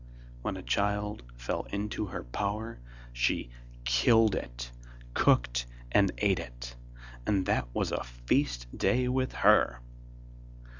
When 0.41 0.57
a 0.57 0.63
child 0.63 1.21
fell 1.37 1.67
into 1.69 2.07
her 2.07 2.23
power, 2.23 2.79
she 3.13 3.51
killed 3.85 4.33
it, 4.33 4.71
cooked 5.13 5.67
and 5.91 6.11
ate 6.17 6.39
it, 6.39 6.75
and 7.27 7.45
that 7.45 7.67
was 7.71 7.91
a 7.91 8.03
feast 8.03 8.65
day 8.75 9.07
with 9.07 9.31
her. 9.31 9.79